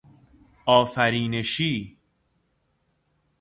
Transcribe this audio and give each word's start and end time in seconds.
آفرینشی 0.65 1.97